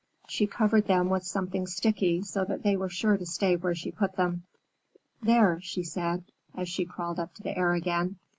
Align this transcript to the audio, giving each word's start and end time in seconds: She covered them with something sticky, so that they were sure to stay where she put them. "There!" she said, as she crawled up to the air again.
She 0.27 0.47
covered 0.47 0.87
them 0.87 1.09
with 1.09 1.23
something 1.23 1.67
sticky, 1.67 2.23
so 2.23 2.43
that 2.45 2.63
they 2.63 2.75
were 2.75 2.89
sure 2.89 3.17
to 3.17 3.25
stay 3.27 3.55
where 3.55 3.75
she 3.75 3.91
put 3.91 4.15
them. 4.15 4.45
"There!" 5.21 5.59
she 5.61 5.83
said, 5.83 6.23
as 6.55 6.67
she 6.69 6.85
crawled 6.85 7.19
up 7.19 7.35
to 7.35 7.43
the 7.43 7.55
air 7.55 7.73
again. 7.73 8.17